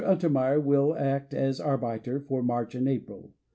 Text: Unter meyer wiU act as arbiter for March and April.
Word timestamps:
Unter 0.03 0.29
meyer 0.31 0.59
wiU 0.59 0.97
act 0.99 1.31
as 1.31 1.59
arbiter 1.61 2.19
for 2.19 2.41
March 2.41 2.73
and 2.73 2.89
April. 2.89 3.29